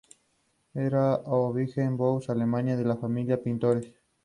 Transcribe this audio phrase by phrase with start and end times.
[0.85, 3.91] Era aborigen de Düsseldorf, Alemania de una familia de pintores.